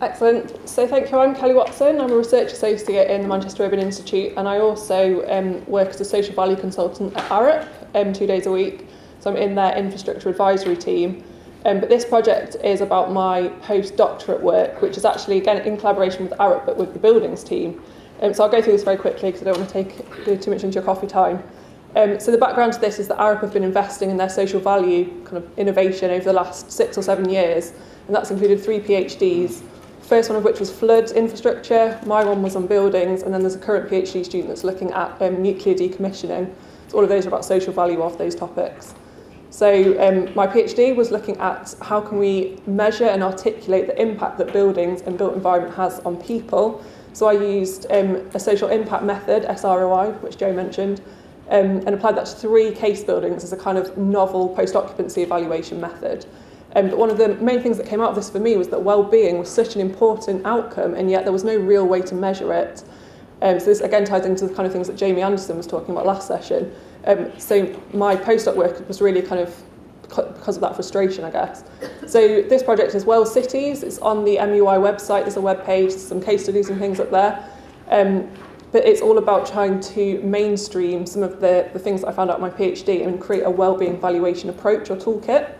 Excellent. 0.00 0.68
So 0.68 0.86
thank 0.86 1.10
you. 1.10 1.18
I'm 1.18 1.34
Kelly 1.34 1.54
Watson. 1.54 2.00
I'm 2.00 2.12
a 2.12 2.16
research 2.16 2.52
associate 2.52 3.10
in 3.10 3.22
the 3.22 3.26
Manchester 3.26 3.64
Urban 3.64 3.80
Institute 3.80 4.32
and 4.36 4.48
I 4.48 4.60
also 4.60 5.28
um, 5.28 5.66
work 5.66 5.88
as 5.88 6.00
a 6.00 6.04
social 6.04 6.36
value 6.36 6.54
consultant 6.54 7.16
at 7.16 7.28
Arup 7.30 7.68
um, 7.96 8.12
two 8.12 8.24
days 8.24 8.46
a 8.46 8.52
week. 8.52 8.86
So 9.18 9.30
I'm 9.30 9.36
in 9.36 9.56
their 9.56 9.76
infrastructure 9.76 10.28
advisory 10.28 10.76
team. 10.76 11.24
Um, 11.64 11.80
but 11.80 11.88
this 11.88 12.04
project 12.04 12.54
is 12.62 12.80
about 12.80 13.10
my 13.10 13.48
postdoctorate 13.62 14.40
work, 14.40 14.80
which 14.80 14.96
is 14.96 15.04
actually, 15.04 15.38
again, 15.38 15.66
in 15.66 15.76
collaboration 15.76 16.28
with 16.28 16.38
Arup, 16.38 16.64
but 16.64 16.76
with 16.76 16.92
the 16.92 17.00
buildings 17.00 17.42
team. 17.42 17.82
Um, 18.22 18.32
so 18.32 18.44
I'll 18.44 18.50
go 18.50 18.62
through 18.62 18.74
this 18.74 18.84
very 18.84 18.96
quickly 18.96 19.32
because 19.32 19.42
I 19.42 19.46
don't 19.46 19.58
want 19.58 19.70
to 19.70 19.82
take 19.82 20.40
too 20.40 20.52
much 20.52 20.62
into 20.62 20.76
your 20.76 20.84
coffee 20.84 21.08
time. 21.08 21.42
Um, 21.96 22.20
so 22.20 22.30
the 22.30 22.38
background 22.38 22.74
to 22.74 22.78
this 22.78 23.00
is 23.00 23.08
that 23.08 23.18
Arup 23.18 23.40
have 23.40 23.52
been 23.52 23.64
investing 23.64 24.10
in 24.10 24.16
their 24.16 24.28
social 24.28 24.60
value 24.60 25.06
kind 25.24 25.38
of 25.38 25.58
innovation 25.58 26.12
over 26.12 26.24
the 26.24 26.32
last 26.32 26.70
six 26.70 26.96
or 26.96 27.02
seven 27.02 27.28
years, 27.28 27.72
and 28.06 28.14
that's 28.14 28.30
included 28.30 28.62
three 28.62 28.78
PhDs, 28.78 29.64
first 30.08 30.30
one 30.30 30.38
of 30.38 30.44
which 30.44 30.58
was 30.58 30.70
flood 30.70 31.10
infrastructure, 31.10 32.00
my 32.06 32.24
one 32.24 32.42
was 32.42 32.56
on 32.56 32.66
buildings, 32.66 33.22
and 33.22 33.34
then 33.34 33.42
there's 33.42 33.56
a 33.56 33.58
current 33.58 33.90
PhD 33.90 34.24
student 34.24 34.48
that's 34.48 34.64
looking 34.64 34.90
at 34.92 35.20
um, 35.20 35.42
nuclear 35.42 35.74
decommissioning. 35.74 36.50
So 36.88 36.96
all 36.96 37.02
of 37.02 37.10
those 37.10 37.26
are 37.26 37.28
about 37.28 37.44
social 37.44 37.74
value 37.74 38.00
of 38.00 38.16
those 38.16 38.34
topics. 38.34 38.94
So 39.50 39.68
um, 40.00 40.34
my 40.34 40.46
PhD 40.46 40.96
was 40.96 41.10
looking 41.10 41.36
at 41.36 41.74
how 41.82 42.00
can 42.00 42.18
we 42.18 42.58
measure 42.66 43.04
and 43.04 43.22
articulate 43.22 43.86
the 43.86 44.00
impact 44.00 44.38
that 44.38 44.50
buildings 44.50 45.02
and 45.02 45.18
built 45.18 45.34
environment 45.34 45.74
has 45.74 46.00
on 46.00 46.16
people. 46.16 46.82
So 47.12 47.26
I 47.26 47.32
used 47.32 47.86
um, 47.90 48.16
a 48.32 48.40
social 48.40 48.68
impact 48.68 49.04
method, 49.04 49.42
SROI, 49.44 50.18
which 50.22 50.38
Joe 50.38 50.54
mentioned, 50.54 51.02
um, 51.50 51.82
and 51.86 51.90
applied 51.90 52.16
that 52.16 52.26
to 52.26 52.36
three 52.36 52.72
case 52.72 53.04
buildings 53.04 53.44
as 53.44 53.52
a 53.52 53.56
kind 53.58 53.76
of 53.76 53.98
novel 53.98 54.48
post-occupancy 54.50 55.22
evaluation 55.22 55.78
method. 55.78 56.24
Um, 56.76 56.90
but 56.90 56.98
one 56.98 57.10
of 57.10 57.18
the 57.18 57.34
main 57.36 57.62
things 57.62 57.78
that 57.78 57.86
came 57.86 58.00
out 58.00 58.10
of 58.10 58.14
this 58.14 58.28
for 58.28 58.40
me 58.40 58.56
was 58.56 58.68
that 58.68 58.82
well-being 58.82 59.38
was 59.38 59.48
such 59.48 59.74
an 59.74 59.80
important 59.80 60.44
outcome, 60.44 60.94
and 60.94 61.10
yet 61.10 61.24
there 61.24 61.32
was 61.32 61.44
no 61.44 61.56
real 61.56 61.86
way 61.86 62.02
to 62.02 62.14
measure 62.14 62.52
it. 62.52 62.84
Um, 63.40 63.58
so 63.60 63.66
this 63.66 63.80
again 63.80 64.04
ties 64.04 64.26
into 64.26 64.46
the 64.46 64.54
kind 64.54 64.66
of 64.66 64.72
things 64.72 64.88
that 64.88 64.96
Jamie 64.96 65.22
Anderson 65.22 65.56
was 65.56 65.66
talking 65.66 65.90
about 65.90 66.06
last 66.06 66.26
session. 66.26 66.72
Um, 67.06 67.30
so 67.38 67.80
my 67.92 68.16
postdoc 68.16 68.56
work 68.56 68.86
was 68.88 69.00
really 69.00 69.22
kind 69.22 69.40
of 69.40 69.54
because 70.08 70.56
of 70.56 70.62
that 70.62 70.74
frustration, 70.74 71.24
I 71.24 71.30
guess. 71.30 71.64
So 72.06 72.42
this 72.42 72.62
project 72.62 72.94
is 72.94 73.04
Well 73.04 73.26
Cities. 73.26 73.82
It's 73.82 73.98
on 73.98 74.24
the 74.24 74.36
MUI 74.36 74.78
website. 74.78 75.22
There's 75.22 75.36
a 75.36 75.40
web 75.40 75.64
page, 75.64 75.92
some 75.92 76.20
case 76.20 76.44
studies 76.44 76.70
and 76.70 76.78
things 76.78 76.98
up 76.98 77.10
there. 77.10 77.46
Um, 77.88 78.30
but 78.72 78.86
it's 78.86 79.00
all 79.00 79.18
about 79.18 79.46
trying 79.46 79.80
to 79.80 80.20
mainstream 80.22 81.06
some 81.06 81.22
of 81.22 81.40
the, 81.40 81.68
the 81.72 81.78
things 81.78 82.02
that 82.02 82.08
I 82.08 82.12
found 82.12 82.30
out 82.30 82.36
in 82.36 82.42
my 82.42 82.50
PhD 82.50 83.06
and 83.06 83.20
create 83.20 83.42
a 83.44 83.50
well-being 83.50 84.00
valuation 84.00 84.50
approach 84.50 84.90
or 84.90 84.96
toolkit. 84.96 85.54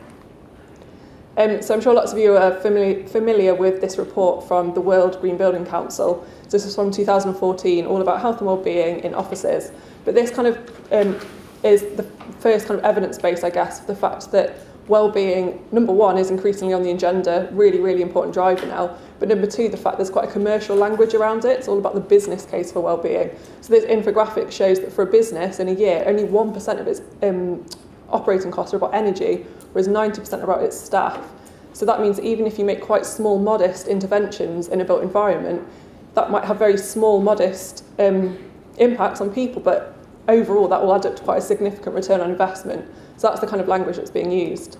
Um, 1.38 1.62
so 1.62 1.72
I'm 1.72 1.80
sure 1.80 1.94
lots 1.94 2.12
of 2.12 2.18
you 2.18 2.36
are 2.36 2.52
familiar, 2.52 3.06
familiar 3.06 3.54
with 3.54 3.80
this 3.80 3.96
report 3.96 4.48
from 4.48 4.74
the 4.74 4.80
World 4.80 5.20
Green 5.20 5.36
Building 5.36 5.64
Council. 5.64 6.26
So 6.42 6.50
this 6.50 6.66
is 6.66 6.74
from 6.74 6.90
2014, 6.90 7.86
all 7.86 8.02
about 8.02 8.20
health 8.20 8.38
and 8.38 8.46
well-being 8.48 9.04
in 9.04 9.14
offices. 9.14 9.70
But 10.04 10.16
this 10.16 10.32
kind 10.32 10.48
of 10.48 10.58
um, 10.90 11.16
is 11.62 11.82
the 11.94 12.02
first 12.40 12.66
kind 12.66 12.80
of 12.80 12.84
evidence 12.84 13.18
base, 13.18 13.44
I 13.44 13.50
guess, 13.50 13.78
the 13.78 13.94
fact 13.94 14.32
that 14.32 14.56
well-being, 14.88 15.64
number 15.70 15.92
one, 15.92 16.18
is 16.18 16.32
increasingly 16.32 16.74
on 16.74 16.82
the 16.82 16.90
agenda, 16.90 17.48
really, 17.52 17.78
really 17.78 18.02
important 18.02 18.34
driver 18.34 18.66
now. 18.66 18.98
But 19.20 19.28
number 19.28 19.46
two, 19.46 19.68
the 19.68 19.76
fact 19.76 19.98
there's 19.98 20.10
quite 20.10 20.28
a 20.28 20.32
commercial 20.32 20.74
language 20.74 21.14
around 21.14 21.44
it. 21.44 21.56
It's 21.58 21.68
all 21.68 21.78
about 21.78 21.94
the 21.94 22.00
business 22.00 22.46
case 22.46 22.72
for 22.72 22.80
well-being. 22.80 23.30
So 23.60 23.72
this 23.72 23.84
infographic 23.84 24.50
shows 24.50 24.80
that 24.80 24.92
for 24.92 25.02
a 25.02 25.06
business 25.06 25.60
in 25.60 25.68
a 25.68 25.72
year, 25.72 26.02
only 26.04 26.24
1% 26.24 26.80
of 26.80 26.88
its 26.88 27.00
um, 27.22 27.64
operating 28.10 28.50
costs 28.50 28.74
are 28.74 28.78
about 28.78 28.94
energy, 28.94 29.46
whereas 29.72 29.88
90% 29.88 30.40
are 30.40 30.44
about 30.44 30.62
its 30.62 30.78
staff. 30.78 31.26
So 31.72 31.86
that 31.86 32.00
means 32.00 32.18
even 32.20 32.46
if 32.46 32.58
you 32.58 32.64
make 32.64 32.80
quite 32.80 33.06
small, 33.06 33.38
modest 33.38 33.86
interventions 33.86 34.68
in 34.68 34.80
a 34.80 34.84
built 34.84 35.02
environment, 35.02 35.66
that 36.14 36.30
might 36.30 36.44
have 36.44 36.58
very 36.58 36.76
small, 36.76 37.20
modest 37.20 37.84
um, 37.98 38.36
impacts 38.78 39.20
on 39.20 39.32
people, 39.32 39.62
but 39.62 39.94
overall 40.26 40.68
that 40.68 40.82
will 40.82 40.94
add 40.94 41.06
up 41.06 41.16
to 41.16 41.22
quite 41.22 41.38
a 41.38 41.40
significant 41.40 41.94
return 41.94 42.20
on 42.20 42.30
investment. 42.30 42.84
So 43.16 43.28
that's 43.28 43.40
the 43.40 43.46
kind 43.46 43.60
of 43.60 43.68
language 43.68 43.96
that's 43.96 44.10
being 44.10 44.30
used. 44.30 44.78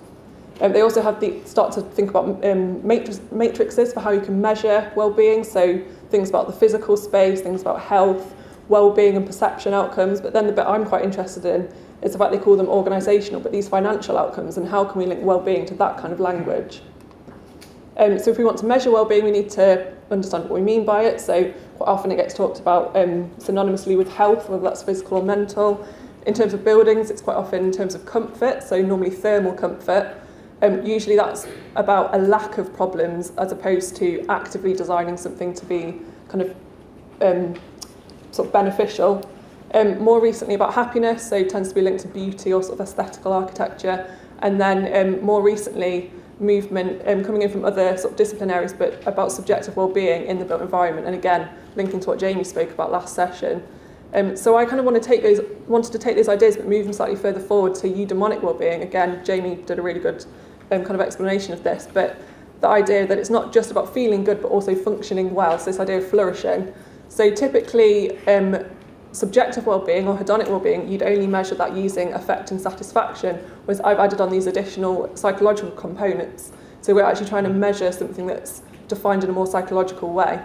Um, 0.61 0.73
they 0.73 0.81
also 0.81 1.01
have 1.01 1.21
the 1.21 1.41
start 1.45 1.73
to 1.75 1.83
think 1.83 2.11
about 2.11 2.45
um, 2.45 2.85
matrix, 2.87 3.21
matrices 3.31 3.93
for 3.93 4.01
how 4.01 4.11
you 4.11 4.21
can 4.21 4.41
measure 4.41 4.91
well-being. 4.97 5.45
So 5.45 5.81
things 6.11 6.31
about 6.31 6.47
the 6.47 6.53
physical 6.53 6.97
space, 6.97 7.41
things 7.41 7.61
about 7.63 7.81
health, 7.81 8.35
well-being 8.69 9.17
and 9.17 9.25
perception 9.25 9.73
outcomes. 9.73 10.21
But 10.21 10.33
then 10.33 10.47
the 10.47 10.53
bit 10.53 10.67
I'm 10.67 10.85
quite 10.85 11.05
interested 11.05 11.45
in 11.45 11.73
is 12.03 12.13
the 12.13 12.19
fact 12.19 12.33
they 12.33 12.39
call 12.39 12.57
them 12.57 12.67
organisational, 12.67 13.43
but 13.43 13.53
these 13.53 13.69
financial 13.69 14.17
outcomes 14.17 14.57
and 14.57 14.69
how 14.69 14.85
can 14.85 15.01
we 15.01 15.07
link 15.07 15.21
well-being 15.23 15.67
to 15.67 15.75
that 15.75 15.99
kind 15.99 16.13
of 16.13 16.21
language. 16.21 16.81
Um, 17.97 18.19
so 18.19 18.31
if 18.31 18.39
we 18.39 18.45
want 18.45 18.59
to 18.59 18.67
measure 18.67 18.91
well-being, 18.91 19.25
we 19.25 19.33
need 19.33 19.51
to 19.51 19.93
understand 20.11 20.45
what 20.45 20.53
we 20.53 20.61
mean 20.61 20.85
by 20.85 21.03
it. 21.03 21.21
So 21.21 21.53
quite 21.77 21.89
often 21.89 22.13
it 22.13 22.17
gets 22.17 22.35
talked 22.35 22.61
about 22.61 22.97
um, 22.97 23.29
synonymously 23.39 23.97
with 23.97 24.13
health, 24.13 24.49
whether 24.49 24.63
that's 24.63 24.83
physical 24.83 25.19
or 25.19 25.25
mental. 25.25 25.87
In 26.27 26.35
terms 26.35 26.55
of 26.55 26.65
buildings, 26.65 27.11
it's 27.11 27.23
quite 27.23 27.37
often 27.37 27.65
in 27.65 27.73
terms 27.73 27.95
of 27.95 28.07
comfort, 28.07 28.63
so 28.63 28.81
normally 28.81 29.11
thermal 29.11 29.53
comfort. 29.53 30.17
Um, 30.63 30.85
usually 30.85 31.17
that's 31.17 31.47
about 31.77 32.15
a 32.15 32.19
lack 32.19 32.59
of 32.59 32.75
problems 32.75 33.33
as 33.39 33.53
opposed 33.53 33.97
to 33.97 34.25
actively 34.29 34.75
designing 34.75 35.17
something 35.17 35.55
to 35.55 35.65
be 35.65 36.01
kind 36.29 36.43
of 36.43 36.57
um, 37.21 37.55
sort 38.31 38.47
of 38.47 38.53
beneficial. 38.53 39.29
Um, 39.75 39.99
more 39.99 40.21
recently 40.21 40.55
about 40.55 40.75
happiness, 40.75 41.29
so 41.29 41.45
tends 41.45 41.69
to 41.69 41.75
be 41.75 41.83
linked 41.83 42.01
to 42.03 42.09
beauty 42.09 42.53
or 42.53 42.63
sort 42.63 42.81
of 42.81 42.87
aesthetical 42.87 43.33
architecture. 43.33 44.15
And 44.41 44.61
then 44.61 44.79
um, 44.97 45.25
more 45.25 45.43
recently, 45.43 46.11
movement 46.41 47.03
um, 47.07 47.25
coming 47.25 47.43
in 47.43 47.51
from 47.51 47.65
other 47.65 47.97
sort 47.97 48.13
of 48.13 48.17
discipline 48.17 48.51
areas, 48.51 48.73
but 48.73 49.05
about 49.07 49.33
subjective 49.33 49.77
well-being 49.77 50.27
in 50.27 50.39
the 50.39 50.45
built 50.45 50.63
environment. 50.63 51.07
And 51.07 51.15
again, 51.15 51.49
linking 51.77 52.01
to 52.01 52.09
what 52.09 52.19
Jamie 52.19 52.45
spoke 52.45 52.71
about 52.71 52.93
last 52.93 53.15
session. 53.15 53.63
Um, 54.15 54.37
so 54.37 54.57
I 54.57 54.65
kind 54.65 54.79
of 54.79 54.87
want 54.87 55.03
to 55.03 55.07
take 55.07 55.23
those, 55.23 55.41
wanted 55.67 55.93
to 55.93 55.99
take 55.99 56.17
those 56.17 56.29
ideas, 56.29 56.57
but 56.57 56.67
move 56.67 56.85
them 56.85 56.93
slightly 56.93 57.17
further 57.17 57.41
forward 57.41 57.75
to 57.77 57.89
eudaimonic 57.89 58.41
well-being. 58.41 58.83
Again, 58.83 59.23
Jamie 59.25 59.57
did 59.57 59.79
a 59.79 59.83
really 59.83 60.01
good 60.01 60.25
um, 60.71 60.83
kind 60.83 60.95
of 60.95 61.01
explanation 61.01 61.53
of 61.53 61.63
this, 61.63 61.89
but 61.93 62.21
the 62.61 62.69
idea 62.69 63.07
that 63.07 63.19
it's 63.19 63.31
not 63.31 63.53
just 63.53 63.71
about 63.71 63.93
feeling 63.93 64.25
good, 64.25 64.41
but 64.41 64.49
also 64.49 64.75
functioning 64.75 65.35
well. 65.35 65.59
So 65.59 65.67
this 65.67 65.79
idea 65.79 65.99
of 65.99 66.09
flourishing. 66.09 66.73
So 67.09 67.31
typically, 67.31 68.19
um, 68.27 68.65
subjective 69.19 69.67
well-being 69.67 70.07
or 70.07 70.17
hedonic 70.17 70.49
well-being, 70.49 70.89
you'd 70.89 71.03
only 71.03 71.27
measure 71.27 71.55
that 71.57 71.77
using 71.77 72.13
affect 72.13 72.51
and 72.51 72.61
satisfaction, 72.61 73.37
whereas 73.65 73.81
I've 73.81 73.99
added 73.99 74.21
on 74.21 74.31
these 74.31 74.47
additional 74.47 75.15
psychological 75.17 75.73
components. 75.73 76.53
So 76.81 76.95
we're 76.95 77.05
actually 77.05 77.29
trying 77.29 77.45
to 77.45 77.51
measure 77.51 77.91
something 77.91 78.27
that's 78.27 78.63
defined 78.87 79.25
in 79.25 79.31
a 79.31 79.33
more 79.33 79.47
psychological 79.47 80.13
way. 80.13 80.41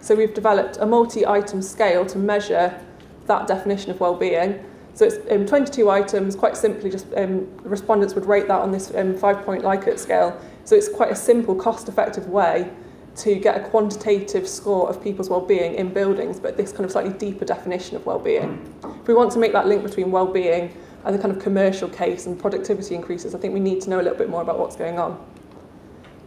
So 0.00 0.14
we've 0.14 0.32
developed 0.32 0.78
a 0.78 0.86
multi-item 0.86 1.62
scale 1.62 2.06
to 2.06 2.18
measure 2.18 2.80
that 3.26 3.46
definition 3.46 3.90
of 3.90 4.00
well-being. 4.00 4.64
So 4.94 5.04
it's 5.04 5.16
um, 5.30 5.44
22 5.44 5.90
items, 5.90 6.34
quite 6.34 6.56
simply, 6.56 6.90
just 6.90 7.06
um, 7.16 7.46
respondents 7.62 8.14
would 8.14 8.24
rate 8.24 8.48
that 8.48 8.60
on 8.60 8.72
this 8.72 8.94
um, 8.94 9.14
five-point 9.14 9.62
Likert 9.62 9.98
scale. 9.98 10.40
So 10.64 10.74
it's 10.74 10.88
quite 10.88 11.10
a 11.10 11.16
simple, 11.16 11.54
cost-effective 11.54 12.28
way 12.28 12.70
to 13.16 13.36
get 13.36 13.56
a 13.56 13.68
quantitative 13.68 14.46
score 14.46 14.90
of 14.90 15.02
people's 15.02 15.30
well-being 15.30 15.74
in 15.74 15.92
buildings, 15.92 16.38
but 16.38 16.56
this 16.56 16.70
kind 16.70 16.84
of 16.84 16.92
slightly 16.92 17.12
deeper 17.12 17.44
definition 17.44 17.96
of 17.96 18.04
well-being. 18.04 18.74
If 18.84 19.08
we 19.08 19.14
want 19.14 19.32
to 19.32 19.38
make 19.38 19.52
that 19.52 19.66
link 19.66 19.82
between 19.82 20.10
well-being 20.10 20.76
and 21.04 21.14
the 21.14 21.18
kind 21.18 21.34
of 21.34 21.42
commercial 21.42 21.88
case 21.88 22.26
and 22.26 22.38
productivity 22.38 22.94
increases, 22.94 23.34
I 23.34 23.38
think 23.38 23.54
we 23.54 23.60
need 23.60 23.80
to 23.82 23.90
know 23.90 24.00
a 24.00 24.02
little 24.02 24.18
bit 24.18 24.28
more 24.28 24.42
about 24.42 24.58
what's 24.58 24.76
going 24.76 24.98
on. 24.98 25.18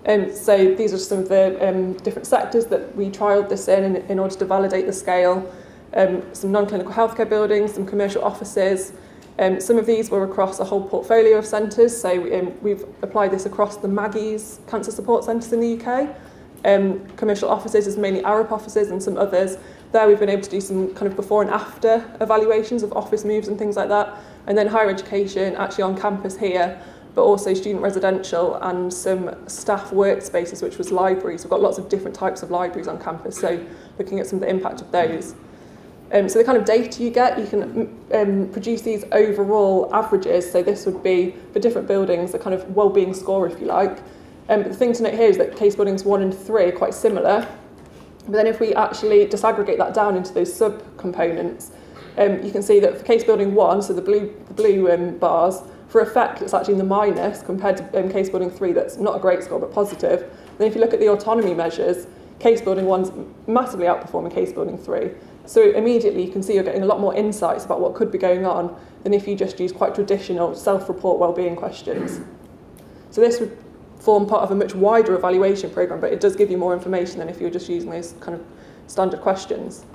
Um, 0.07 0.33
so 0.33 0.73
these 0.75 0.93
are 0.93 0.97
some 0.97 1.19
of 1.19 1.29
the 1.29 1.67
um, 1.67 1.93
different 1.93 2.25
sectors 2.25 2.65
that 2.67 2.95
we 2.95 3.09
trialled 3.09 3.49
this 3.49 3.67
in, 3.67 3.83
in 3.83 3.95
in 4.07 4.17
order 4.17 4.35
to 4.35 4.45
validate 4.45 4.85
the 4.85 4.93
scale. 4.93 5.53
Um, 5.93 6.23
some 6.33 6.51
non-clinical 6.51 6.93
healthcare 6.93 7.27
buildings, 7.27 7.73
some 7.73 7.85
commercial 7.85 8.23
offices. 8.23 8.93
Um, 9.39 9.59
some 9.59 9.77
of 9.77 9.85
these 9.85 10.09
were 10.09 10.23
across 10.23 10.59
a 10.59 10.65
whole 10.65 10.87
portfolio 10.87 11.37
of 11.37 11.45
centres, 11.45 11.99
so 11.99 12.11
um, 12.37 12.53
we've 12.61 12.83
applied 13.01 13.31
this 13.31 13.45
across 13.45 13.77
the 13.77 13.87
Maggie's 13.87 14.59
cancer 14.67 14.91
support 14.91 15.23
centres 15.23 15.53
in 15.53 15.59
the 15.59 15.79
UK. 15.79 16.15
Um, 16.65 17.07
commercial 17.15 17.49
offices 17.49 17.87
is 17.87 17.97
mainly 17.97 18.21
Arup 18.21 18.51
offices 18.51 18.91
and 18.91 19.01
some 19.01 19.17
others. 19.17 19.57
There 19.91 20.07
we've 20.07 20.19
been 20.19 20.29
able 20.29 20.43
to 20.43 20.49
do 20.49 20.61
some 20.61 20.93
kind 20.93 21.07
of 21.07 21.15
before 21.15 21.41
and 21.41 21.49
after 21.49 22.05
evaluations 22.21 22.83
of 22.83 22.93
office 22.93 23.23
moves 23.23 23.47
and 23.47 23.57
things 23.57 23.75
like 23.75 23.89
that. 23.89 24.17
And 24.47 24.57
then 24.57 24.67
higher 24.67 24.89
education, 24.89 25.55
actually 25.55 25.83
on 25.83 25.99
campus 25.99 26.37
here, 26.37 26.81
but 27.15 27.23
also 27.23 27.53
student 27.53 27.81
residential 27.81 28.55
and 28.55 28.93
some 28.93 29.35
staff 29.47 29.91
workspaces, 29.91 30.61
which 30.61 30.77
was 30.77 30.91
libraries. 30.91 31.43
We've 31.43 31.49
got 31.49 31.61
lots 31.61 31.77
of 31.77 31.89
different 31.89 32.15
types 32.15 32.43
of 32.43 32.51
libraries 32.51 32.87
on 32.87 33.01
campus, 33.01 33.39
so 33.39 33.65
looking 33.97 34.19
at 34.19 34.27
some 34.27 34.37
of 34.37 34.41
the 34.41 34.49
impact 34.49 34.81
of 34.81 34.91
those. 34.91 35.35
Um, 36.11 36.27
so 36.27 36.39
the 36.39 36.45
kind 36.45 36.57
of 36.57 36.65
data 36.65 37.03
you 37.03 37.11
get, 37.11 37.37
you 37.39 37.45
can 37.45 37.97
um, 38.13 38.49
produce 38.49 38.81
these 38.81 39.05
overall 39.11 39.93
averages. 39.93 40.51
So 40.51 40.63
this 40.63 40.85
would 40.85 41.03
be 41.03 41.35
for 41.53 41.59
different 41.59 41.87
buildings, 41.87 42.31
the 42.31 42.39
kind 42.39 42.55
of 42.55 42.75
well-being 42.75 43.13
score, 43.13 43.47
if 43.47 43.59
you 43.59 43.67
like. 43.67 43.99
Um, 44.49 44.63
the 44.63 44.73
thing 44.73 44.93
to 44.93 45.03
note 45.03 45.13
here 45.13 45.29
is 45.29 45.37
that 45.37 45.55
case 45.55 45.75
buildings 45.75 46.03
one 46.03 46.23
and 46.23 46.35
three 46.35 46.65
are 46.65 46.71
quite 46.71 46.95
similar. 46.95 47.47
But 48.25 48.33
then 48.33 48.47
if 48.47 48.59
we 48.59 48.73
actually 48.73 49.25
disaggregate 49.27 49.77
that 49.77 49.93
down 49.93 50.17
into 50.17 50.33
those 50.33 50.53
sub-components, 50.53 51.71
um, 52.17 52.43
you 52.43 52.51
can 52.51 52.63
see 52.63 52.79
that 52.79 52.97
for 52.97 53.03
case 53.03 53.23
building 53.23 53.53
one, 53.53 53.81
so 53.81 53.93
the 53.93 54.01
blue, 54.01 54.35
the 54.47 54.53
blue 54.53 54.91
um, 54.91 55.17
bars, 55.19 55.61
for 55.87 56.01
affect 56.01 56.41
it's 56.41 56.53
actually 56.53 56.73
in 56.73 56.77
the 56.77 56.83
minus 56.83 57.41
compared 57.41 57.77
to 57.77 57.99
um, 57.99 58.11
case 58.11 58.29
building 58.29 58.51
three 58.51 58.71
that's 58.71 58.97
not 58.97 59.15
a 59.15 59.19
great 59.19 59.43
score 59.43 59.59
but 59.59 59.73
positive. 59.73 60.31
Then 60.57 60.67
if 60.67 60.75
you 60.75 60.81
look 60.81 60.93
at 60.93 60.99
the 60.99 61.09
autonomy 61.09 61.53
measures, 61.53 62.07
case 62.39 62.61
building 62.61 62.85
one's 62.85 63.11
massively 63.47 63.87
outperforming 63.87 64.33
case 64.33 64.53
building 64.53 64.77
three. 64.77 65.11
So 65.45 65.71
immediately 65.71 66.23
you 66.23 66.31
can 66.31 66.43
see 66.43 66.53
you're 66.53 66.63
getting 66.63 66.83
a 66.83 66.85
lot 66.85 66.99
more 66.99 67.15
insights 67.15 67.65
about 67.65 67.81
what 67.81 67.95
could 67.95 68.11
be 68.11 68.19
going 68.19 68.45
on 68.45 68.79
than 69.03 69.13
if 69.13 69.27
you 69.27 69.35
just 69.35 69.59
use 69.59 69.71
quite 69.71 69.95
traditional 69.95 70.53
self-report 70.53 71.19
well-being 71.19 71.55
questions. 71.55 72.21
So 73.09 73.21
this 73.21 73.39
would 73.39 73.57
form 73.99 74.25
part 74.25 74.43
of 74.43 74.51
a 74.51 74.55
much 74.55 74.73
wider 74.73 75.15
evaluation 75.15 75.69
program, 75.69 75.99
but 75.99 76.11
it 76.11 76.19
does 76.19 76.35
give 76.35 76.49
you 76.49 76.57
more 76.57 76.73
information 76.73 77.19
than 77.19 77.29
if 77.29 77.39
you 77.39 77.45
were 77.45 77.51
just 77.53 77.69
using 77.69 77.89
those 77.89 78.15
kind 78.21 78.35
of 78.35 78.45
standard 78.87 79.21
questions. 79.21 79.85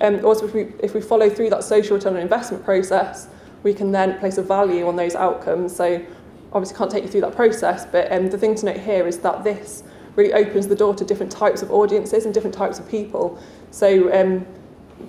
Um, 0.00 0.24
also, 0.24 0.46
if 0.46 0.54
we, 0.54 0.72
if 0.80 0.94
we 0.94 1.00
follow 1.00 1.28
through 1.28 1.50
that 1.50 1.64
social 1.64 1.96
return 1.96 2.14
on 2.14 2.20
investment 2.20 2.64
process, 2.64 3.28
we 3.62 3.74
can 3.74 3.92
then 3.92 4.18
place 4.18 4.38
a 4.38 4.42
value 4.42 4.86
on 4.86 4.96
those 4.96 5.14
outcomes. 5.14 5.74
So 5.74 6.04
obviously 6.52 6.78
can't 6.78 6.90
take 6.90 7.04
you 7.04 7.10
through 7.10 7.20
that 7.22 7.36
process, 7.36 7.84
but 7.84 8.10
um, 8.12 8.30
the 8.30 8.38
thing 8.38 8.54
to 8.56 8.66
note 8.66 8.78
here 8.78 9.06
is 9.06 9.18
that 9.18 9.44
this 9.44 9.82
really 10.16 10.32
opens 10.32 10.68
the 10.68 10.74
door 10.74 10.94
to 10.94 11.04
different 11.04 11.30
types 11.30 11.62
of 11.62 11.70
audiences 11.70 12.24
and 12.24 12.34
different 12.34 12.54
types 12.54 12.78
of 12.78 12.88
people. 12.88 13.40
So 13.70 14.12
um, 14.18 14.46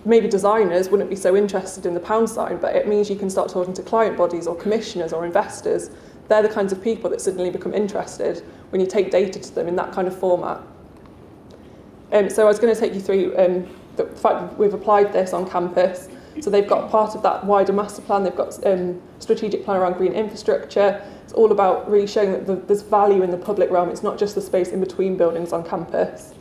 maybe 0.06 0.28
designers 0.28 0.90
wouldn't 0.90 1.10
be 1.10 1.16
so 1.16 1.36
interested 1.36 1.86
in 1.86 1.94
the 1.94 2.00
pound 2.00 2.30
sign, 2.30 2.58
but 2.58 2.76
it 2.76 2.88
means 2.88 3.10
you 3.10 3.16
can 3.16 3.30
start 3.30 3.50
talking 3.50 3.74
to 3.74 3.84
client 3.84 4.18
bodies 4.18 4.48
or 4.48 4.56
commissioners 4.56 5.14
or 5.14 5.26
investors. 5.26 5.90
They're 6.32 6.42
the 6.42 6.48
kinds 6.48 6.72
of 6.72 6.82
people 6.82 7.10
that 7.10 7.20
suddenly 7.20 7.50
become 7.50 7.74
interested 7.74 8.42
when 8.70 8.80
you 8.80 8.88
take 8.88 9.12
data 9.12 9.38
to 9.38 9.54
them 9.54 9.68
in 9.68 9.76
that 9.76 9.92
kind 9.92 10.08
of 10.08 10.18
format. 10.18 10.62
Um, 12.14 12.30
so 12.30 12.46
I 12.46 12.46
was 12.46 12.58
going 12.58 12.74
to 12.74 12.80
take 12.80 12.94
you 12.94 13.02
through 13.02 13.36
um, 13.38 13.68
the 13.98 14.06
fact 14.06 14.58
we've 14.58 14.74
applied 14.74 15.12
this 15.12 15.34
on 15.34 15.46
campus. 15.50 16.08
So 16.40 16.50
they've 16.50 16.66
got 16.66 16.90
part 16.90 17.16
of 17.16 17.24
that 17.24 17.44
wider 17.44 17.74
master 17.74 18.02
plan, 18.02 18.24
they've 18.24 18.34
got 18.34 18.66
um, 18.66 19.02
strategic 19.20 19.66
plan 19.66 19.82
around 19.82 19.98
green 19.98 20.14
infrastructure. 20.14 21.06
It's 21.26 21.34
all 21.34 21.52
about 21.52 21.92
really 21.92 22.08
showing 22.08 22.32
that 22.32 22.48
the, 22.48 22.56
there's 22.56 22.82
value 22.82 23.24
in 23.24 23.30
the 23.30 23.38
public 23.38 23.70
realm. 23.70 23.90
It's 23.90 24.02
not 24.02 24.18
just 24.18 24.34
the 24.34 24.42
space 24.42 24.70
in 24.70 24.80
between 24.80 25.18
buildings 25.18 25.52
on 25.52 25.66
campus. 25.66 26.34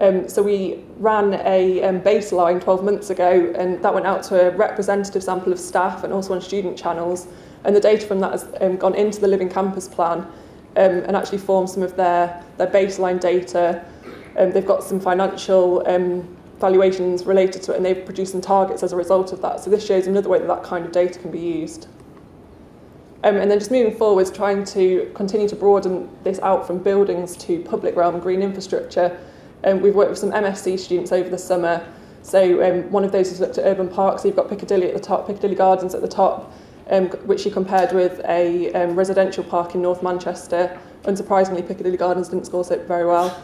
Um, 0.00 0.28
so 0.28 0.42
we 0.42 0.84
ran 0.98 1.32
a 1.46 1.82
um, 1.82 2.02
baseline 2.02 2.62
12 2.62 2.84
months 2.84 3.08
ago 3.08 3.54
and 3.56 3.82
that 3.82 3.94
went 3.94 4.04
out 4.04 4.22
to 4.24 4.48
a 4.48 4.50
representative 4.54 5.22
sample 5.22 5.50
of 5.50 5.58
staff 5.58 6.04
and 6.04 6.12
also 6.12 6.34
on 6.34 6.42
student 6.42 6.76
channels 6.76 7.26
and 7.64 7.74
the 7.74 7.80
data 7.80 8.06
from 8.06 8.20
that 8.20 8.32
has 8.32 8.48
um, 8.60 8.76
gone 8.76 8.94
into 8.94 9.20
the 9.20 9.28
Living 9.28 9.48
Campus 9.48 9.88
plan 9.88 10.20
um, 10.20 10.30
and 10.76 11.16
actually 11.16 11.38
formed 11.38 11.70
some 11.70 11.82
of 11.82 11.96
their, 11.96 12.42
their 12.58 12.66
baseline 12.66 13.20
data. 13.20 13.84
Um, 14.36 14.50
they've 14.52 14.66
got 14.66 14.82
some 14.82 15.00
financial 15.00 15.82
um, 15.86 16.36
valuations 16.58 17.24
related 17.24 17.62
to 17.62 17.72
it 17.72 17.76
and 17.76 17.84
they've 17.84 18.04
produced 18.04 18.32
some 18.32 18.40
targets 18.40 18.82
as 18.82 18.92
a 18.92 18.96
result 18.96 19.32
of 19.32 19.40
that. 19.42 19.60
So 19.60 19.70
this 19.70 19.84
shows 19.84 20.06
another 20.06 20.28
way 20.28 20.38
that 20.38 20.48
that 20.48 20.62
kind 20.62 20.84
of 20.84 20.92
data 20.92 21.18
can 21.18 21.30
be 21.30 21.38
used. 21.38 21.88
Um, 23.22 23.36
and 23.36 23.50
then 23.50 23.58
just 23.58 23.70
moving 23.70 23.96
forwards, 23.96 24.30
trying 24.30 24.64
to 24.66 25.10
continue 25.14 25.48
to 25.48 25.56
broaden 25.56 26.10
this 26.24 26.38
out 26.40 26.66
from 26.66 26.78
buildings 26.78 27.36
to 27.38 27.60
public 27.60 27.96
realm 27.96 28.20
green 28.20 28.42
infrastructure. 28.42 29.18
Um, 29.64 29.80
we've 29.80 29.94
worked 29.94 30.10
with 30.10 30.18
some 30.18 30.30
MSc 30.30 30.78
students 30.78 31.10
over 31.10 31.30
the 31.30 31.38
summer. 31.38 31.86
So 32.20 32.62
um, 32.62 32.90
one 32.90 33.02
of 33.02 33.12
those 33.12 33.30
has 33.30 33.40
looked 33.40 33.56
at 33.56 33.64
urban 33.64 33.88
parks. 33.88 34.22
So 34.22 34.28
you've 34.28 34.36
got 34.36 34.50
Piccadilly 34.50 34.88
at 34.88 34.94
the 34.94 35.00
top, 35.00 35.26
Piccadilly 35.26 35.54
Gardens 35.54 35.94
at 35.94 36.02
the 36.02 36.08
top, 36.08 36.52
um, 36.90 37.06
which 37.26 37.40
she 37.40 37.50
compared 37.50 37.92
with 37.92 38.20
a 38.26 38.72
um, 38.72 38.96
residential 38.96 39.44
park 39.44 39.74
in 39.74 39.82
North 39.82 40.02
Manchester. 40.02 40.78
Unsurprisingly, 41.04 41.66
Piccadilly 41.66 41.96
Gardens 41.96 42.28
didn't 42.28 42.46
score 42.46 42.64
so 42.64 42.78
very 42.84 43.06
well. 43.06 43.42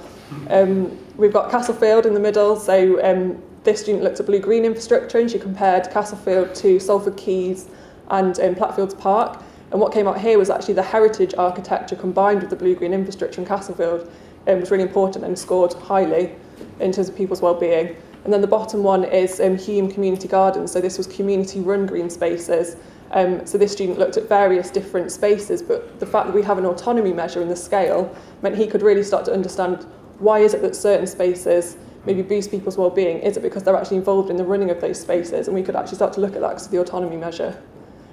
Um, 0.49 0.99
we've 1.17 1.33
got 1.33 1.51
Castlefield 1.51 2.07
in 2.07 2.15
the 2.15 2.21
middle. 2.21 2.57
So 2.57 3.03
um, 3.05 3.43
this 3.65 3.81
student 3.81 4.05
looked 4.05 4.21
at 4.21 4.27
blue-green 4.27 4.65
infrastructure 4.65 5.19
and 5.19 5.31
she 5.31 5.39
compared 5.39 5.91
Castlefield 5.91 6.55
to 6.57 6.79
Salford 6.81 7.17
Quays 7.17 7.69
and 8.09 8.39
um, 8.41 8.55
Platt 8.55 8.77
Fields 8.77 8.95
Park. 8.95 9.43
And 9.71 9.81
what 9.81 9.93
came 9.93 10.09
out 10.09 10.21
here 10.21 10.39
was 10.39 10.51
actually 10.51 10.75
the 10.75 10.83
heritage 10.83 11.35
architecture 11.37 11.97
combined 11.97 12.41
with 12.41 12.51
the 12.51 12.57
blue-green 12.57 12.93
infrastructure 12.93 13.41
in 13.41 13.47
Castlefield 13.47 14.11
um, 14.47 14.61
was 14.61 14.71
really 14.71 14.83
important 14.83 15.25
and 15.25 15.39
scored 15.39 15.73
highly 15.75 16.35
in 16.81 16.93
terms 16.93 17.09
of 17.09 17.17
people's 17.17 17.41
well-being. 17.41 17.97
And 18.25 18.33
then 18.33 18.41
the 18.41 18.47
bottom 18.47 18.83
one 18.83 19.05
is 19.05 19.41
um, 19.41 19.57
Hulme 19.57 19.93
Community 19.93 20.29
Gardens. 20.29 20.73
So 20.73 20.81
this 20.81 20.99
was 20.99 21.07
community-run 21.07 21.87
green 21.87 22.11
spaces. 22.11 22.77
Um, 23.13 23.45
so 23.45 23.59
this 23.59 23.73
student 23.73 23.99
looked 23.99 24.17
at 24.17 24.29
various 24.29 24.71
different 24.71 25.11
spaces, 25.11 25.63
but 25.63 25.99
the 25.99 26.07
fact 26.07 26.27
that 26.27 26.35
we 26.35 26.43
have 26.43 26.59
an 26.59 26.65
autonomy 26.65 27.13
measure 27.13 27.43
in 27.43 27.49
the 27.49 27.57
scale 27.57 28.15
meant 28.43 28.57
he 28.57 28.67
could 28.67 28.83
really 28.83 29.03
start 29.03 29.25
to 29.25 29.33
understand 29.33 29.87
why 30.19 30.41
is 30.41 30.55
it 30.55 30.63
that 30.63 30.77
certain 30.77 31.07
spaces 31.07 31.77
maybe 32.07 32.23
boost 32.23 32.51
people's 32.51 32.77
well-being? 32.77 33.19
Is 33.19 33.37
it 33.37 33.43
because 33.43 33.63
they're 33.63 33.77
actually 33.77 33.97
involved 33.97 34.31
in 34.31 34.37
the 34.37 34.45
running 34.45 34.71
of 34.71 34.81
those 34.81 35.01
spaces? 35.01 35.49
And 35.49 35.55
we 35.55 35.63
could 35.63 35.75
actually 35.75 35.97
start 35.97 36.13
to 36.15 36.21
look 36.21 36.35
at 36.35 36.41
that 36.41 36.51
because 36.51 36.67
of 36.67 36.73
the 36.73 36.81
autonomy 36.81 37.17
measure. 37.17 37.61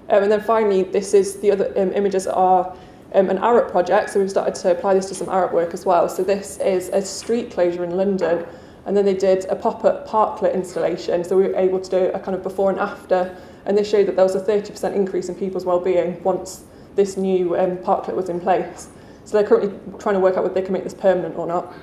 Um, 0.09 0.23
and 0.23 0.31
then 0.31 0.41
finally, 0.41 0.83
this 0.83 1.13
is 1.13 1.39
the 1.41 1.51
other 1.51 1.73
um, 1.77 1.91
images 1.94 2.27
are 2.27 2.75
um, 3.13 3.29
an 3.29 3.38
Arup 3.38 3.71
project, 3.71 4.09
so 4.09 4.19
we've 4.19 4.29
started 4.29 4.55
to 4.55 4.71
apply 4.71 4.94
this 4.94 5.07
to 5.09 5.15
some 5.15 5.27
Arup 5.27 5.53
work 5.53 5.73
as 5.73 5.85
well. 5.85 6.09
So 6.09 6.23
this 6.23 6.59
is 6.59 6.89
a 6.89 7.01
street 7.01 7.51
closure 7.51 7.83
in 7.83 7.91
London, 7.91 8.45
and 8.87 8.95
then 8.95 9.03
they 9.03 9.13
did 9.13 9.45
a 9.49 9.55
pop-up 9.55 10.07
parklet 10.07 10.53
installation, 10.53 11.21
so 11.21 11.35
we 11.35 11.43
were 11.43 11.55
able 11.57 11.77
to 11.77 11.89
do 11.89 12.05
a 12.13 12.19
kind 12.19 12.35
of 12.35 12.41
before 12.41 12.71
and 12.71 12.79
after, 12.79 13.37
and 13.65 13.77
this 13.77 13.89
showed 13.89 14.07
that 14.07 14.15
there 14.15 14.23
was 14.23 14.35
a 14.35 14.39
30% 14.39 14.95
increase 14.95 15.27
in 15.27 15.35
people's 15.35 15.65
well-being 15.65 16.23
once 16.23 16.63
this 16.95 17.17
new 17.17 17.57
um, 17.57 17.75
parklet 17.77 18.15
was 18.15 18.29
in 18.29 18.39
place. 18.39 18.87
So 19.25 19.37
they're 19.37 19.47
currently 19.47 19.77
trying 19.99 20.15
to 20.15 20.21
work 20.21 20.37
out 20.37 20.43
whether 20.43 20.55
they 20.55 20.61
can 20.61 20.71
make 20.71 20.85
this 20.85 20.93
permanent 20.93 21.37
or 21.37 21.45
not. 21.45 21.73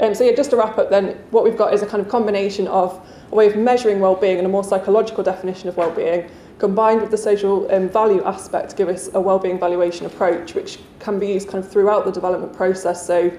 Um, 0.00 0.12
so 0.12 0.24
yeah, 0.24 0.32
just 0.34 0.50
to 0.50 0.56
wrap 0.56 0.76
up 0.76 0.90
then, 0.90 1.16
what 1.30 1.44
we've 1.44 1.56
got 1.56 1.72
is 1.72 1.82
a 1.82 1.86
kind 1.86 2.02
of 2.04 2.10
combination 2.10 2.66
of 2.66 3.00
a 3.30 3.34
way 3.36 3.46
of 3.46 3.54
measuring 3.54 4.00
well-being 4.00 4.38
and 4.38 4.46
a 4.46 4.50
more 4.50 4.64
psychological 4.64 5.22
definition 5.22 5.68
of 5.68 5.76
well-being, 5.76 6.28
combined 6.58 7.00
with 7.00 7.12
the 7.12 7.16
social 7.16 7.72
um, 7.72 7.88
value 7.88 8.24
aspect 8.24 8.70
to 8.70 8.76
give 8.76 8.88
us 8.88 9.08
a 9.14 9.20
well-being 9.20 9.60
valuation 9.60 10.06
approach, 10.06 10.54
which 10.54 10.80
can 10.98 11.20
be 11.20 11.28
used 11.28 11.48
kind 11.48 11.62
of 11.62 11.70
throughout 11.70 12.04
the 12.04 12.10
development 12.10 12.52
process. 12.52 13.06
So 13.06 13.30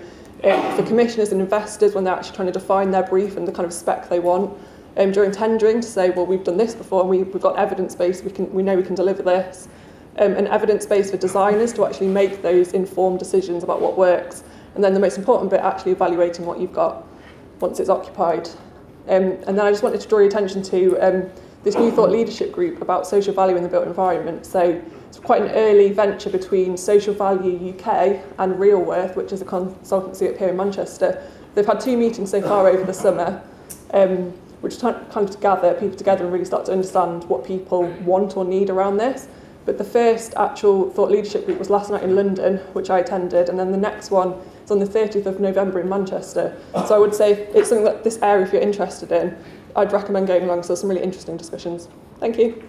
um, 0.44 0.76
for 0.76 0.84
commissioners 0.84 1.32
and 1.32 1.42
investors, 1.42 1.94
when 1.94 2.04
they're 2.04 2.14
actually 2.14 2.36
trying 2.36 2.48
to 2.48 2.54
define 2.54 2.92
their 2.92 3.04
brief 3.04 3.38
and 3.38 3.48
the 3.48 3.52
kind 3.52 3.66
of 3.66 3.74
spec 3.74 4.10
they 4.10 4.20
want, 4.20 4.58
um, 4.98 5.12
during 5.12 5.32
tendering 5.32 5.80
to 5.82 5.88
say, 5.88 6.10
well, 6.10 6.26
we've 6.26 6.44
done 6.44 6.58
this 6.58 6.76
before 6.76 7.02
and 7.02 7.10
we, 7.10 7.24
we've 7.24 7.42
got 7.42 7.58
evidence 7.58 7.96
base, 7.96 8.24
we, 8.24 8.32
can, 8.32 8.52
we 8.52 8.64
know 8.64 8.76
we 8.76 8.84
can 8.84 8.96
deliver 8.96 9.24
this. 9.24 9.68
Um, 10.20 10.34
and 10.34 10.48
evidence 10.50 10.86
base 10.86 11.10
for 11.10 11.18
designers 11.18 11.72
to 11.74 11.86
actually 11.86 12.08
make 12.08 12.42
those 12.42 12.74
informed 12.74 13.20
decisions 13.20 13.64
about 13.64 13.80
what 13.80 13.98
works. 13.98 14.44
And 14.76 14.84
then 14.84 14.94
the 14.94 15.00
most 15.00 15.18
important 15.18 15.50
bit, 15.50 15.62
actually 15.62 15.94
evaluating 15.94 16.46
what 16.46 16.60
you've 16.60 16.74
got 16.74 17.08
once 17.62 17.80
it's 17.80 17.90
occupied. 17.90 18.50
Um, 19.08 19.24
and 19.48 19.58
then 19.58 19.62
I 19.62 19.72
just 19.72 19.84
wanted 19.84 20.02
to 20.02 20.08
draw 20.08 20.20
your 20.20 20.28
attention 20.28 20.64
to 20.64 20.98
um, 21.00 21.30
this 21.64 21.76
New 21.76 21.92
Thought 21.92 22.10
Leadership 22.10 22.52
Group 22.52 22.82
about 22.82 23.08
social 23.08 23.34
value 23.34 23.56
in 23.56 23.64
the 23.64 23.70
built 23.70 23.88
environment. 23.88 24.46
So 24.46 24.82
it's 25.12 25.20
quite 25.20 25.42
an 25.42 25.50
early 25.50 25.92
venture 25.92 26.30
between 26.30 26.78
Social 26.78 27.14
Value 27.14 27.74
UK 27.74 28.22
and 28.38 28.58
Real 28.58 28.80
Worth, 28.80 29.18
which 29.18 29.34
is 29.34 29.42
a 29.42 29.46
consultancy 29.46 30.32
up 30.32 30.38
here 30.38 30.48
in 30.48 30.56
Manchester. 30.56 31.22
They've 31.54 31.66
had 31.66 31.82
two 31.82 31.98
meetings 31.98 32.32
so 32.32 32.42
far 32.42 32.70
over 32.70 32.86
the 32.86 32.94
summer, 32.94 33.44
um, 33.94 34.32
which 34.62 34.80
kind 34.80 34.96
of 35.14 35.42
gather 35.42 35.74
people 35.74 35.98
together 35.98 36.24
and 36.24 36.32
really 36.32 36.46
start 36.46 36.64
to 36.68 36.72
understand 36.72 37.26
what 37.26 37.44
people 37.44 37.88
want 38.06 38.38
or 38.38 38.46
need 38.46 38.70
around 38.70 38.96
this. 38.96 39.28
But 39.66 39.78
the 39.78 39.84
first 39.84 40.34
actual 40.38 40.90
thought 40.92 41.12
leadership 41.12 41.46
group 41.46 41.60
was 41.60 41.70
last 41.70 41.92
night 41.92 42.04
in 42.04 42.16
London, 42.16 42.60
which 42.72 42.90
I 42.90 43.00
attended, 43.00 43.50
and 43.50 43.60
then 43.60 43.74
the 43.74 43.78
next 43.78 44.12
one 44.12 44.36
is 44.64 44.72
on 44.72 44.80
the 44.80 44.86
30th 44.86 45.26
of 45.26 45.42
November 45.42 45.82
in 45.82 45.90
Manchester. 45.90 46.56
So 46.88 46.96
I 46.96 47.00
would 47.00 47.14
say 47.14 47.34
it's 47.54 47.68
something 47.68 47.84
that 47.84 48.06
this 48.06 48.18
area, 48.22 48.46
if 48.46 48.54
you're 48.54 48.62
interested 48.62 49.12
in, 49.12 49.36
I'd 49.76 49.92
recommend 49.92 50.28
going 50.28 50.44
along. 50.44 50.64
So 50.64 50.74
some 50.74 50.90
really 50.90 51.04
interesting 51.04 51.36
discussions. 51.36 51.90
Thank 52.22 52.38
you. 52.38 52.64